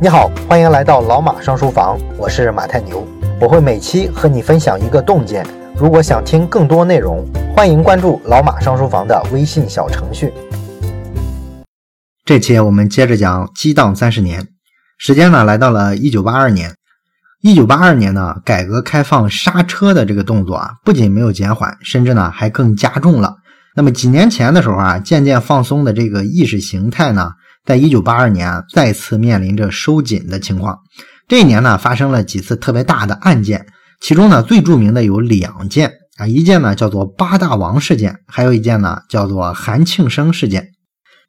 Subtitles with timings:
[0.00, 3.06] 你好，欢迎来到老马上书房，我是马太牛，
[3.40, 5.44] 我会每期和你分享一个洞见。
[5.76, 7.26] 如果想听更多内容，
[7.56, 10.32] 欢迎关注老马上书房的微信小程序。
[12.24, 14.48] 这期我们接着讲激荡三十年，
[14.98, 16.74] 时间呢来到了一九八二年。
[17.40, 23.36] 一九八二年呢，改革开放刹车的这个动作啊，不仅没有减缓，甚至呢还更加重了。
[23.76, 27.30] 那么几年前的时候啊，渐渐放松的这个意识形态呢？
[27.64, 30.78] 在一九八二年啊，再次面临着收紧的情况。
[31.26, 33.66] 这一年呢，发生了几次特别大的案件，
[34.00, 40.68] 其中呢，最著名的有两件啊，一件呢叫做八大王事件，还有一件呢叫做韩庆生事件。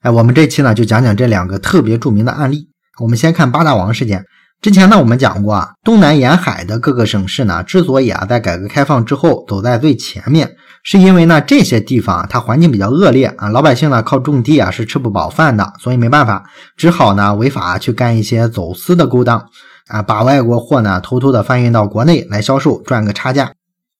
[0.01, 2.69] 哎，我们这期呢就讲讲这两个特别著名的案例。
[3.01, 4.23] 我们先看八大王事件。
[4.61, 10.55] 之前呢，我们讲过啊，东南沿海的各个省市呢，之所以啊在改革开放之后走在最前面。
[10.83, 16.43] 是因为呢，这些地方它环境比较恶劣啊，老百姓呢靠种地啊是吃不饱饭的，所以没办法，
[16.77, 19.45] 只好呢违法去干一些走私的勾当
[19.87, 23.51] 啊，把外国货呢偷偷的贩运到国内来销售，赚个差价。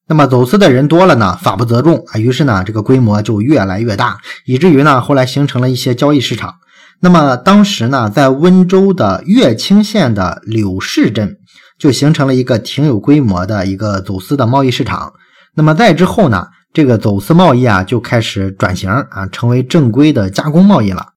[0.07, 6.55] 那么走私的人多了呢，法不责众啊，于是呢这个规模就越来越大，以至于呢后来形成了一些交易市场。
[7.01, 11.37] 那么当时呢，在温州的乐清县的柳市镇
[11.77, 15.13] 就形成了一个挺有规模的一个走私的贸易市场。
[15.55, 16.47] 那么再之后呢？
[16.71, 21.07] 这个走私贸易啊，就开始转型啊，成为正规的加工贸易了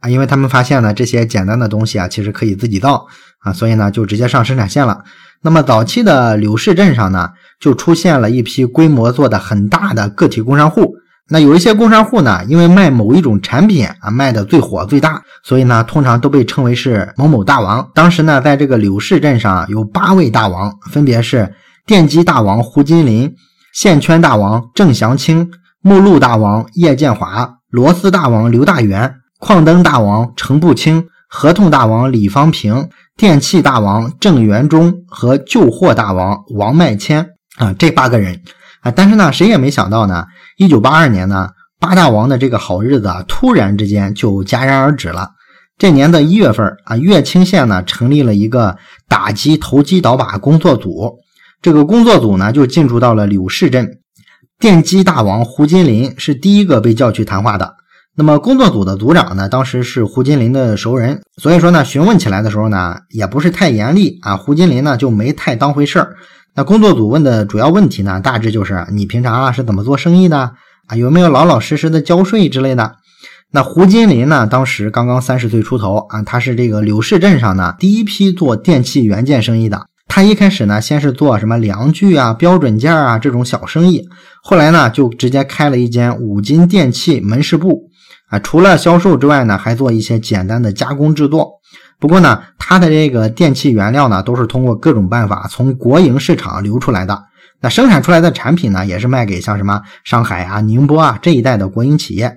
[0.00, 3.06] 啊，因为他们发现呢，这些简单的东西啊，其实可以自己造
[3.40, 5.02] 啊，所以呢，就直接上生产线了。
[5.42, 10.94] 那么早期的柳市镇上呢，就出现了一批规模做的很大的个体工商户。
[11.28, 17.90] 那有一些工商户呢，因为卖某一种产品啊，卖的最火最大，所以呢，通常都被称为是某某大王。
[17.94, 21.52] 当时呢，在这个柳市镇上有八位大王，分别是
[21.84, 23.34] 电机大王胡金林。
[23.74, 25.50] 线圈大王郑祥清，
[25.82, 38.42] 目录大王叶建华，螺丝大王刘大元，矿灯大王程步清，合同大王李方平，电器大王郑元忠和旧货大王王迈谦啊，这八个人
[38.82, 40.24] 啊，但是呢，谁也没想到呢，
[40.56, 41.48] 一九八二年呢，
[41.80, 45.30] 八大王的这个好日子啊，突然之间就戛然而止了。
[45.76, 48.76] 这年的一月份啊，乐清县呢，成立了一个
[49.08, 51.18] 打击投机倒把工作组。
[51.64, 53.88] 这个工作组呢，就进驻到了柳市镇。
[54.58, 57.76] 电机大王胡金林是第一个被叫去谈话的。
[58.14, 64.36] 那么工作组的组长呢，当时是胡金林的熟人，所以说呢，询问起来的时候呢，也不是太严厉啊。
[64.36, 66.16] 胡金林呢，就没太当回事儿。
[66.54, 70.52] 那工作组问的主要问题呢，大致就是你平常啊是怎么做生意的
[70.88, 70.96] 啊？
[70.96, 72.96] 有没有老老实实的交税之类的？
[73.52, 79.86] 那胡金林呢，当时刚刚三十岁出头啊，他是这个柳市镇上呢第一批做电器元件生意的。
[80.06, 84.06] 他一开始呢，先是做什么量具啊、标准件啊这种小生意，
[84.42, 87.90] 后来呢，就直接开了一间五金电器门市部
[88.28, 88.38] 啊。
[88.38, 91.54] 除了销售之外呢，还做一些简单的加工制作。
[91.98, 97.24] 不过呢，他的这个电器原料呢，都是通过各种办法从国营市场流出来的。
[97.60, 102.36] 那生产出来的产品呢，也是卖给像什么上海啊、宁波啊这一带的国营企业。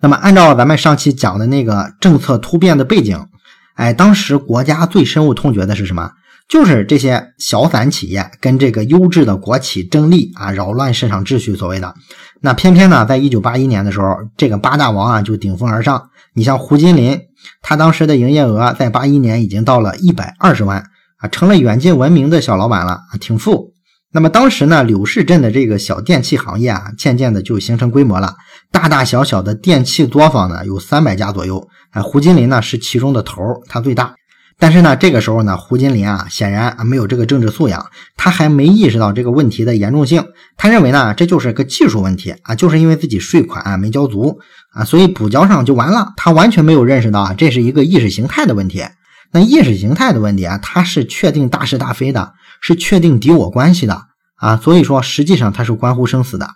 [0.00, 3.26] 那么，按照咱们上期讲的那个政策突变的背景，
[3.74, 6.10] 哎，当时国家最深恶痛绝的是什么？
[6.48, 11.94] 就是这些小散企业跟这个优质的国企争利啊，扰乱市场秩序，所谓的。
[12.40, 16.08] 那偏偏呢，在一九八一年的时候，这个八大王啊就顶风而上。
[16.34, 17.20] 你像胡金林，
[17.60, 20.84] 他当时的营业额在八一年已经到了一百二十万
[21.18, 23.74] 啊，成了远近闻名的小老板了啊，挺富。
[24.10, 28.36] 那么当时呢，柳市镇的这个小电器行业啊，渐渐的就形成规模了，
[28.72, 31.68] 大大小小的电器作坊呢有三百家左右。
[31.90, 34.14] 哎，胡金林呢是其中的头，他最大。
[34.60, 37.86] 但是呢，这个时候呢，胡金林啊，显然啊没有这个政治素养，
[38.16, 40.24] 他还没意识到这个问题的严重性。
[40.56, 44.40] 他认为呢，这就是个技术问题啊，就是因为自己税款啊没交足
[44.72, 46.12] 啊，所以补交上就完了。
[46.16, 48.84] 他完全没有认识到啊，这是一个意识形态的问题。
[49.30, 56.48] 那意识形态的问题啊，它是确定大是大非的，是确定敌我关系的啊，所以说实际上它是关乎生死的。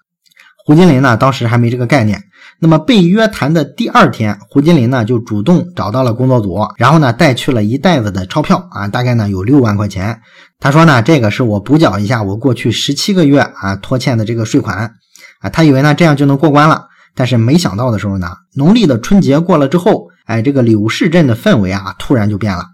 [0.64, 2.24] 胡金林呢，当时还没这个概念。
[2.62, 10.20] 那么被约谈的第二天，胡金林呢就主动找到了工作组，然后呢带去了一袋子的钞票啊，大概呢有六万块钱。
[10.60, 14.94] 他说呢，这个是我补缴一下我过去十七个月啊拖欠的这个税款
[15.40, 15.50] 啊。
[15.50, 16.84] 他以为呢这样就能过关了，
[17.16, 22.66] 但是没想到的时候呢，农历的春节过了之后，哎，这个柳市镇的氛围啊突然就变了，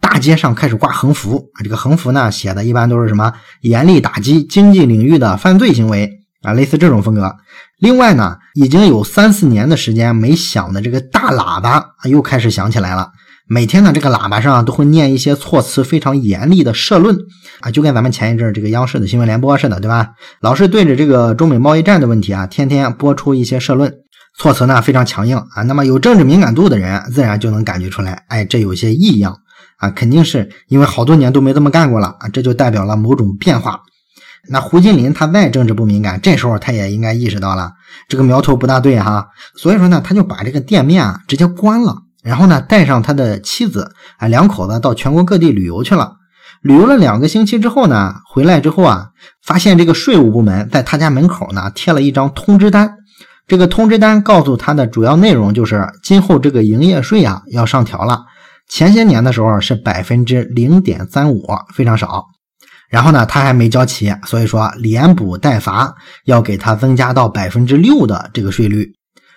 [0.00, 6.23] 大街上开始挂横幅啊，这个横幅呢写的一般都是什么严厉打击经济领域的犯罪行为。
[6.44, 7.34] 啊，类似这种风格。
[7.78, 13.10] 另外呢，已经有三四年的时间没响的这个大喇叭又开始响起来了。
[13.46, 17.14] 每天呢，这个喇叭上都会念一些措辞非常严厉的社论
[17.60, 20.08] 啊，就跟咱们前一阵这个央视的新闻联播似的，对吧？
[20.40, 23.92] 老是对着这个中美贸易战的问题啊，天天播出一些社论，
[24.38, 25.62] 措辞呢非常强硬啊。
[25.64, 29.36] 那么有政治敏感度的人自然就能感觉出来，哎，这有些异样
[29.76, 33.80] 啊，肯定是因为好多年都没这么干过了啊，这就代表了某种变化。
[34.48, 37.72] 那胡金林他再政治不敏感，这时候他也应该意识到了
[38.08, 46.16] 这个苗头不大对哈，所以说呢，他就把这个店面啊直接关了，然后呢带上他的妻子啊两口子到全国各地旅游去了。
[46.62, 49.08] 旅游了两个星期之后呢，回来之后啊，
[49.42, 52.96] 发现这个税务部门在他家门口呢贴了一张通知单，
[53.46, 58.24] 这个通知单告诉他的主要内容就是今后这个营业税啊要上调了，
[58.68, 62.26] 前些年的时候是百分之零点三五，非常少。
[62.94, 65.92] 然后呢，他还没交齐，所以说连补带罚，
[66.26, 68.88] 要给他增加到百分之六的这个税率。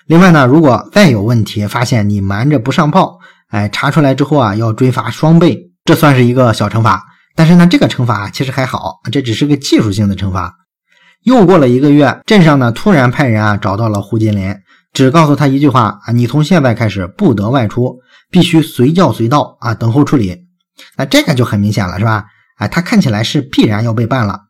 [0.06, 3.18] 另外呢，如果再有问题，发现你瞒着不上报，
[3.50, 5.58] 哎，查出来之后啊，要追罚双倍。
[5.86, 7.04] 这算是一个小惩罚，
[7.36, 10.54] 但是呢，这个惩罚其实还好，这只是个技术性的惩罚。
[11.24, 14.56] 又过了一个月，镇上呢突然派人啊找到了胡金林，
[14.94, 17.98] 只告诉他一句话啊，你从现在开始不得外出，
[18.30, 20.46] 必须随叫随到啊，等候处理。
[20.96, 22.24] 那这个就很明显了，是吧？
[22.58, 24.42] 哎，他看起来是必然要被办了。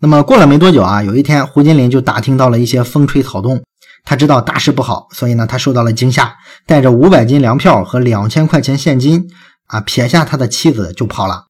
[0.00, 3.62] 那么过了没多久啊，有一天胡金林就打听到了一些风吹草动，
[4.04, 6.34] 他知道大事不好，所以呢，他受到了惊吓，
[6.66, 9.26] 带着五百斤粮票和两千块钱现金
[9.66, 11.44] 啊，撇下他的妻子就跑了。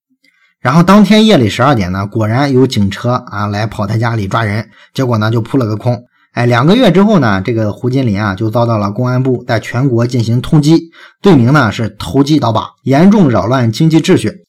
[0.61, 6.05] 然后当天夜里十二点呢，果然有警车啊来跑他家里抓人，结果呢就扑了个空。
[6.33, 10.81] 哎，两个月之后呢，这个胡金林啊就遭到了公安部在全国进行通缉，
[11.23, 14.46] 罪名呢是投机倒把，严重扰乱经济秩序。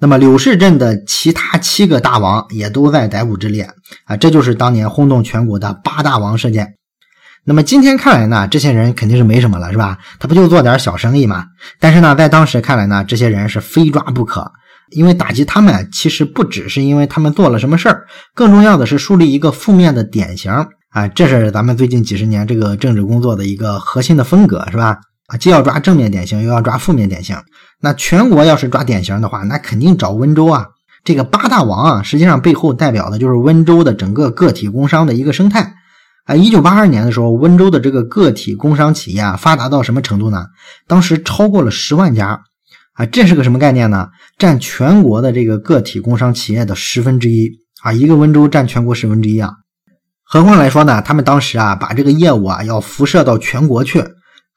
[0.00, 3.68] 那么柳市镇的其他七个大王也都在逮捕之列
[4.06, 6.74] 啊，这就是当年轰动全国的八大王事件。
[7.44, 9.98] 那么今天看来呢，这些人肯定是没什么了，是吧？
[10.18, 11.44] 他不就做点小生意嘛？
[11.78, 14.50] 但是呢，在当时看来呢，这些人是非抓不可，
[14.90, 20.50] 因为打击他们其实不只是因为他们做了什么事儿，更重要的是树立一个负面的典型
[20.90, 24.98] 啊，这是咱们最近几十年这个政治工作的一个核心的风格，是吧？
[25.30, 27.36] 啊，既要抓正面典型，又要抓负面典型。
[27.80, 30.66] 那全国要是抓典型的话，那肯定找温州啊。
[31.04, 35.74] 这个八大王啊，实际上背后代表的就是温州的整个个体工商的一个生态。
[36.24, 40.46] 啊，一九八二年的时候，温州的这个个体工商企业啊，发达到什么程度呢？
[40.86, 42.40] 当时超过了十万家。
[42.94, 44.08] 啊，这是个什么概念呢？
[44.36, 47.48] 占全国的这个个体工商企业的十分之一
[47.82, 49.52] 啊，一个温州占全国十分之一啊。
[50.24, 54.04] 何况来说呢，他们当时啊，把这个业务啊，要辐射到全国去。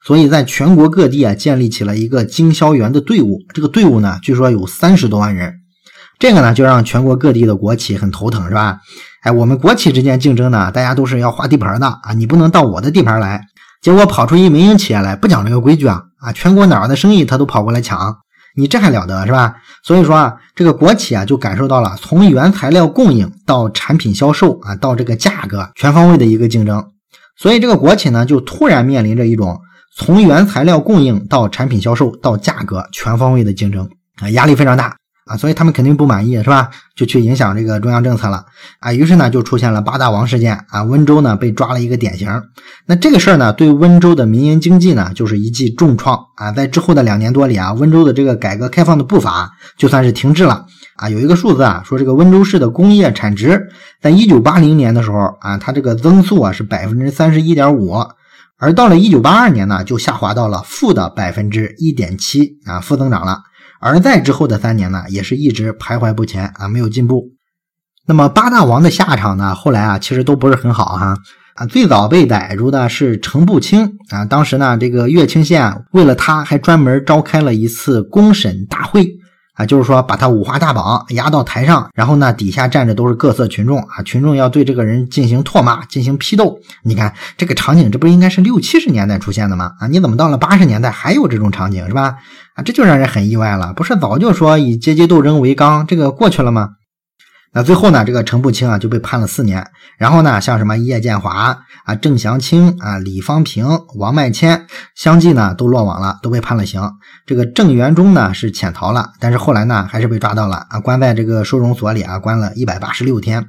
[0.06, 3.38] 所以在全国各地啊，建立起了一个经销员的队伍。
[3.54, 5.54] 这个队伍呢，据说有三十多万人。
[6.18, 8.78] 这个呢，就让全国各地的国企很头疼，是吧？
[9.22, 13.40] 哎，我们国企之间竞争呢，大家都是要划地盘的啊，你不能到我的地盘来。
[13.80, 16.32] 结果跑出一民营企业来，不讲这个规矩啊啊！
[16.32, 18.16] 全国哪儿的生意他都跑过来抢，
[18.56, 19.54] 你这还了得是吧？
[19.82, 26.84] 所以说啊，这个国企啊，就感受到了从原材料供应到产品销售啊，到这个价格全方位的一个竞争。
[27.38, 29.58] 所以这个国企呢，就突然面临着一种。
[29.96, 33.88] 从原材料供应到产品销售到价格全方位的竞争
[34.20, 36.68] 啊，压力非常大啊，所以他们肯定不满意是吧？
[36.96, 38.44] 就去影响这个中央政策了
[38.80, 38.92] 啊。
[38.92, 42.28] 于是呢，就出现了八大王事件啊，温州呢被抓了一个典型。
[42.86, 46.50] 那这个事儿呢，对温州的民营经济呢，就是一记重创啊。
[46.50, 50.66] 在之后的两年多里啊，温州的这个改革开放的步伐就算是停滞了
[50.96, 51.08] 啊。
[51.08, 53.68] 有一个数字啊，说这个温州市的工业产值
[54.02, 58.04] 在一九八零年的时候啊，它这个增速啊是百分之三十一点五。
[58.58, 63.38] 而到了一九八二年呢，就下滑到了负的百分之一点七啊，负增长了。
[63.80, 67.32] 而在之后的三年呢，也是一直徘徊不前啊，没有进步。
[68.06, 71.16] 那么八大王的下场呢，后来啊，其实都不是很好哈
[71.54, 71.66] 啊。
[71.66, 79.06] 最早被逮住的是程步清啊，当时呢，这个乐清县为了他还专门召开了一次公审大会。
[79.54, 86.58] 啊，就是说把他五花大绑押到台上，然后呢，底下站着都是各色群众啊，群众要对这个人进行唾骂，进行批斗。
[86.82, 89.72] 你看这个场景，这不应该是六七十年代出现的吗？
[89.78, 92.16] 啊，你怎么到了八十年代还有这种场景，是吧？
[92.54, 93.72] 啊，这就让人很意外了。
[93.74, 96.70] 不是早就说以阶级斗争为纲，这个过去了吗？
[97.54, 99.64] 那最后呢，这个程步清啊就被判了四年。
[99.96, 106.82] 然后呢，像什么叶建华啊、郑祥清啊、李方平、王迈谦相继呢都落网了，都被判了刑。
[107.24, 113.46] 这个郑元忠呢是潜逃了，但是后来呢还是被抓到了啊，关在这个收容所里啊，关了一百八十六天。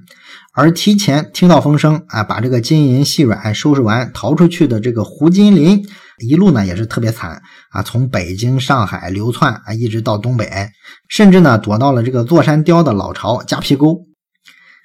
[0.54, 5.86] 而提前听到风声啊，把这个金银细软收拾完逃出去的这个胡金林。
[6.20, 7.42] 一路呢也是特别惨
[7.72, 10.70] 啊，从北京、上海流窜啊，一直到东北，
[11.10, 14.06] 甚至呢躲到了这个座山雕的老巢夹皮沟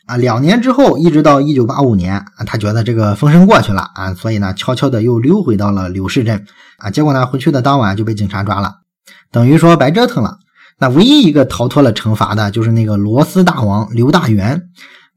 [0.06, 0.16] 啊。
[0.16, 6.44] 两年之后，一直到一九八五年啊，他觉得这个风声过去了啊，所以呢悄悄的又溜回到了柳市镇
[6.78, 6.90] 啊。
[6.90, 8.74] 结果呢回去的当晚就被警察抓了，
[9.30, 10.38] 等于说白折腾了。
[10.78, 14.62] 那唯一一个逃脱了惩罚的就是那个螺丝大王刘大元。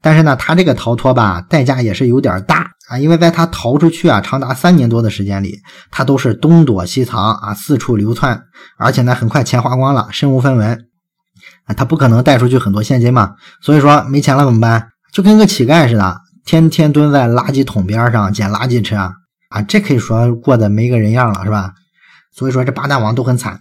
[0.04, 8.42] 但是呢，他这个逃脱吧，代价也是有点大啊，因为在他逃出去啊，长达三年多的时间里，他都是东躲西藏啊，四处流窜，
[8.76, 10.84] 而且呢，很快钱花光了，身无分文
[11.64, 14.88] 啊，他不可能带出去很多现金嘛，所以说没钱了怎么办？
[15.10, 19.10] 就跟个乞丐似的，天天蹲在垃圾桶边上捡垃圾吃啊，
[19.48, 21.72] 啊，这可以说过得没个人样了，是吧？
[22.36, 23.60] 所以说这八大王都很惨。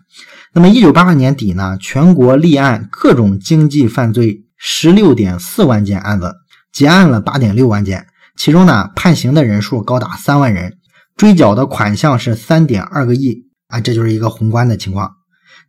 [0.54, 4.42] 那么一九八二年底呢，全国立案各种经济犯罪。
[4.58, 6.36] 十六点四万件案子，
[6.72, 8.08] 结案了八点六万件，
[8.38, 10.74] 其中呢判刑的人数高达三万人，
[11.18, 15.12] 追缴的款项是三点二个亿啊，这就是一个宏观的情况。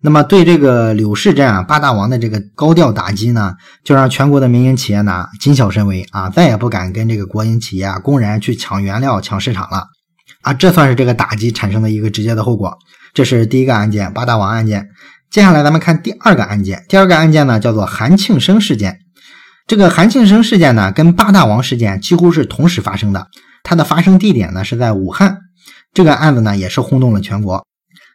[0.00, 9.84] 那么对这个柳市镇啊八大王的这个高调打击呢，就让全国的民营企业呢谨小慎微啊，再也不敢跟这个国营企业啊公然去抢原料、抢市场了
[10.42, 12.76] 啊，这算是这个打击产生的一个直接的后果。
[13.14, 14.88] 这是第一个案件，八大王案件。
[15.34, 19.00] 接下来咱们看第二个案件，第二个案件呢叫做韩庆生事件。
[19.66, 23.26] 这个韩庆生事件呢跟八大王事件几乎是同时发生的，
[23.64, 25.38] 它的发生地点呢是在武汉。
[25.92, 27.66] 这个案子呢也是轰动了全国。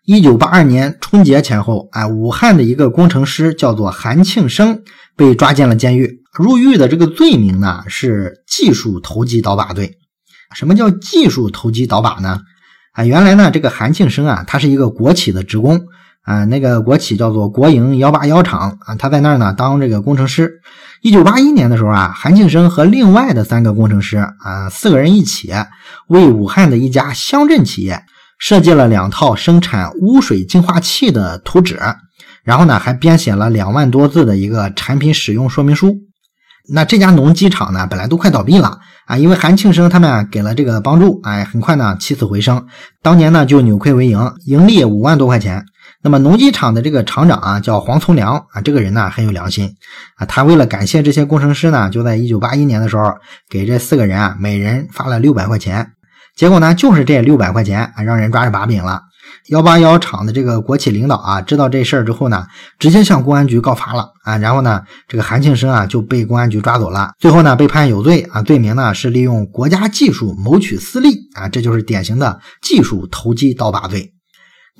[0.05, 4.79] 一九八二年春节前后，哎，武汉的一个工程师叫做韩庆生
[5.17, 6.21] 被抓进了监狱。
[6.31, 9.97] 入狱的这个罪名呢是技术投机倒把罪。
[10.55, 12.39] 什么叫技术投机倒把呢？
[12.93, 15.81] 啊，原来呢这个韩庆生啊，他是一个国企的职工。
[16.23, 20.61] 啊，那个国企叫做国营幺八幺厂啊，他在那儿呢当这个工程师。
[21.01, 25.51] 一九八一年的时候啊，韩庆生和另外的三个工程师啊，四个人一起
[26.07, 28.03] 为武汉的一家乡镇企业
[28.37, 31.79] 设计了两套生产污水净化器的图纸，
[32.43, 35.95] 然后呢还编写了两万多字的一个产品使用说明书。
[36.71, 42.67] 那这家农机厂呢，本来都快倒闭了啊，因为韩庆生他们给了这个帮助，哎，很快呢起死回生，
[43.01, 45.65] 当年呢就扭亏为盈，盈利五万多块钱。
[46.01, 49.75] 那么农机厂的这个厂长啊，叫黄从良啊，这个人呢很有良心
[50.15, 50.25] 啊。
[50.25, 53.15] 他为了感谢这些工程师呢，就在一九八一年的时候，
[53.49, 55.91] 给这四个人啊每人发了六百块钱。
[56.37, 59.01] 结果呢，就是这六百块钱啊，让人抓着把柄了。
[59.49, 62.47] 幺八幺厂的这个国企领导啊，知道这事儿之后呢，
[62.79, 64.37] 直接向公安局告发了啊。
[64.37, 74.13] 然后呢，这个韩庆生啊就被公安局抓走了，最后呢被判有罪啊，罪名呢是利用国家技术谋取私利啊，这就是典型的技术投机倒把罪。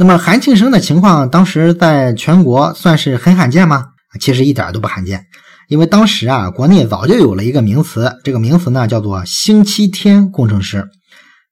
[0.01, 3.87] 那么韩庆生的情况，当时在全国算是很罕见吗？
[4.17, 5.25] 其实一点都不罕见，
[5.67, 10.87] 因为当时啊，国内早就有了一个名词，这个名词呢叫做“星期天工程师”。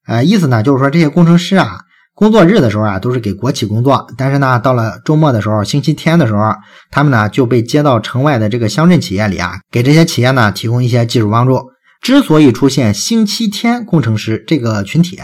[0.08, 1.80] 呃，意思呢就是说这些工程师啊，
[2.14, 6.54] 工作日的时候啊都是给国企工作，但是呢到了周末的时候，星期天的时候，
[6.90, 11.60] 他们呢就被接到城外的这个乡镇企业里啊，给这些企业呢提供一些技术帮助。
[12.00, 15.20] 之所以出现“星期天工程师”这个群体，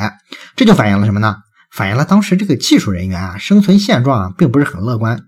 [0.54, 1.36] 这就反映了什么呢？
[1.74, 5.24] 反映了当时这个技术人员啊生存现状啊并不是很乐观，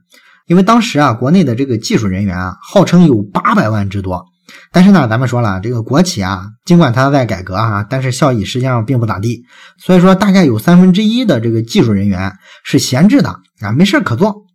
[0.47, 4.25] 因为当时啊国内的这个技术人员啊号称有八百万之多，
[4.71, 9.43] 但是呢咱们说了这个国企啊尽管它在改革啊，但是效益实际上并不咋地，
[9.77, 14.47] 所以说大概有三分之一的这个技术人员是闲置的啊没事可做。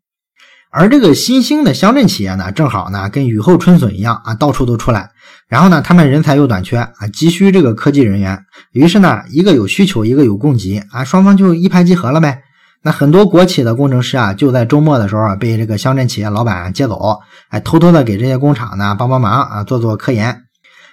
[0.72, 5.10] 而这个新兴的乡镇企业呢，正好呢跟雨后春笋一样啊，到处都出来。
[5.52, 8.40] 然后呢，他们人才又短缺啊，急需这个科技人员。
[8.72, 12.40] 于是呢，一个有需求，一个有供给啊，双方就一拍即合了呗。
[12.84, 20.44] 那很多国企的工程师啊，就在周末的时候啊被这个乡镇企业老板接走，哎，偷偷的给这些工厂呢帮帮忙啊，做做科研。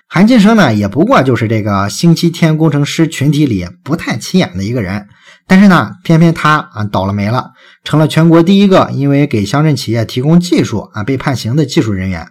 [0.08, 5.06] 韩晋生呢，也不过就是这个星期天工程师群体里不太起眼的一个人。
[5.46, 7.52] 但是呢，偏偏他啊倒了霉了，
[7.84, 12.26] 成了全国第一个因为给乡镇企业提供技术啊被判刑的技术人员。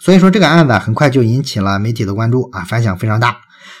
[0.00, 3.36] 所以说这个案子很快就引起了媒体的关注啊，反响非常大。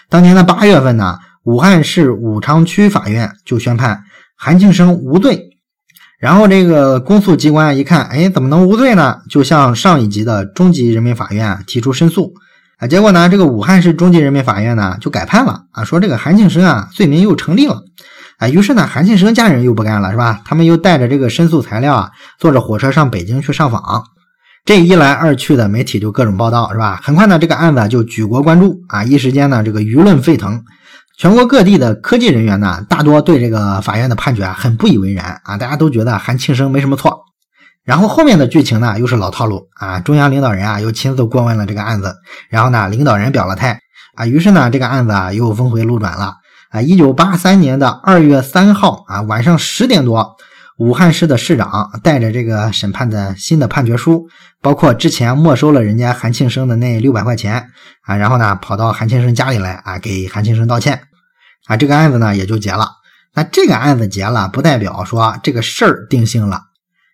[0.08, 4.04] 当年的八月份呢，武汉市武昌区法院就宣判
[4.36, 5.50] 韩庆生无罪。
[6.18, 9.18] 然后这个公诉机关一看，哎，怎么能无罪呢？
[9.30, 12.34] 就向上一级的中级人民法院提出申诉
[12.78, 12.88] 啊。
[12.88, 17.84] 结果呢，这个武汉市中级人民法院呢就改判了啊，说这个韩庆生啊罪名又成立了。
[18.38, 20.40] 啊，于是呢，韩庆生家人又不干了，是吧？
[20.44, 22.10] 他们又带着这个申诉材料啊，
[22.40, 24.04] 坐着火车上北京去上访。
[24.68, 27.00] 这一来二去的，媒体就各种报道，是吧？
[27.02, 30.62] 很快呢，这个案子就举国关注啊，一时间呢，这个舆论沸腾。
[31.16, 37.20] 全国各地的科技人员呢，大多对这个法院的判决啊很不以为然啊，大家都觉得韩庆生没什么错。
[37.82, 42.16] 然后后面的剧情呢，又是老套路啊，中央领导人啊又亲自过问了这个案子，
[42.50, 43.80] 然后呢，领导人表了态
[44.16, 46.34] 啊，于是呢，这个案子啊又峰回路转了。
[46.68, 50.36] 啊，一九八三年的二月三号啊，晚上十点多，
[50.78, 54.28] 武汉市的市长带着这个审判的新的判决书，
[54.62, 57.70] 包括之前没收了人家韩庆生的那六百块钱
[58.02, 61.00] 啊，然后呢，跑到韩庆生家里来啊，给韩庆生道歉
[61.66, 62.92] 啊，这个案子呢也就结了。
[63.34, 66.62] 那这个案子结了，不代表说这个事儿定性了，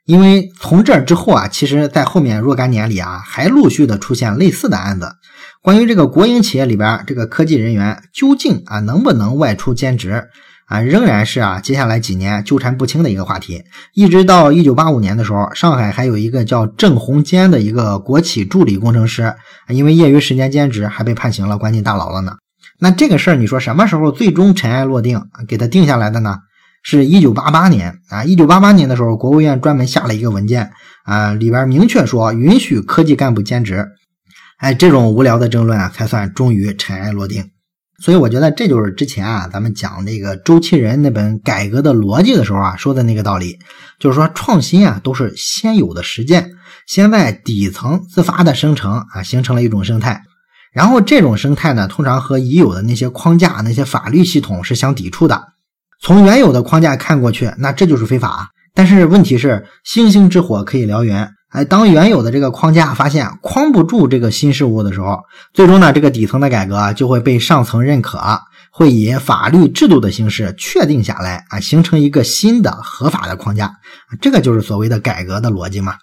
[0.04, 5.10] 因为从这之后啊，其实在后面若干年里啊，还陆续的出现类似的案子。
[5.62, 10.28] 关于这个国营企业里边这个科技人员究竟啊能不能外出兼职
[10.66, 13.62] 啊，仍然是啊接下来几年纠缠不清的一个话题。
[13.92, 19.34] 一直到一九八五年的时候，上海还有一个叫郑鸿坚的一个国企助理工程师，
[19.68, 22.36] 因为业余时间兼职还被判刑了，关进大牢了呢。
[22.80, 26.38] 那这个事儿，你说什么时候最终尘埃落定，给他定下来的呢？
[26.82, 30.70] 是一九八八年啊，一九八八年的时候，国务院专门下了一个文件
[31.04, 33.86] 啊，里边明确说允许科技干部兼职。
[34.58, 37.53] 哎，这种无聊的争论啊，才算终于尘埃落定。
[38.02, 43.58] 所以我觉得这就是之前啊，咱们讲那个周其仁那本《改革的逻辑》的时候啊，说的那个道理，
[43.98, 46.50] 就是说创新啊，都是先有的实践，
[46.86, 50.22] 先在底层自发的生成啊，形成了一种生态。
[50.72, 55.40] 然后这种生态呢，通常和已有的那些框架、那些法律系统是相抵触的。
[56.02, 58.50] 从原有的框架看过去，那这就是非法。
[58.74, 61.30] 但是问题是，星星之火可以燎原。
[61.54, 68.18] 哎，当原有的这个框架发现框不住这个新事物的时候，最终呢，这个底层的改革就会被上层认可，
[68.72, 73.72] 会以法律制度的形式确定下来啊，形成一个新的合法的框架。
[74.20, 75.94] 这个就是所谓的改革的逻辑嘛。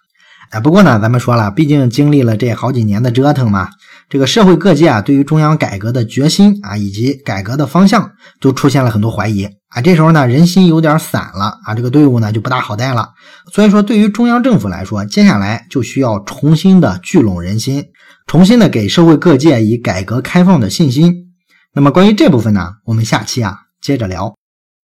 [0.51, 3.69] 哎，不过呢，咱们说了，毕竟经历了这好几年的折腾嘛，
[4.09, 9.45] 这个社会各界啊，对于中央改革的决心啊，以及改革的方向，都出现了很多怀疑。
[9.69, 13.11] 啊，这时候呢，人心有点散了啊，这个队伍呢就不大好带了。
[13.53, 17.85] 所以说，对于中央政府来说，接下来就需要重新的聚拢人心，
[18.27, 21.31] 重新的给社会各界以改革开放的信心。
[21.73, 24.35] 那么关于这部分呢，我们下期啊接着聊。